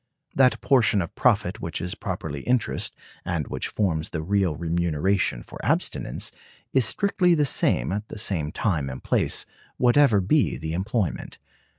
[0.33, 5.63] That portion of profit which is properly interest, and which forms the real remuneration for
[5.63, 6.31] abstinence,
[6.73, 9.45] is strictly the same at the same time and place,
[9.77, 11.37] whatever be the employment.